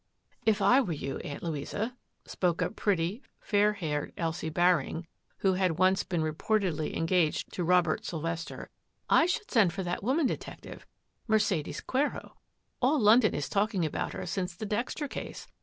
[0.51, 1.95] "If I were you, Aunt Louisa,'*
[2.25, 2.93] spoke up pr<
[3.39, 5.05] fair haired Elsie Baring,
[5.37, 8.71] who had once beer ported engaged to Robert Sylvester,"
[9.21, 10.87] I sh send for that woman detective,
[11.27, 12.31] Mercedes Qi
[12.81, 15.45] All London is talking about her since the De Case.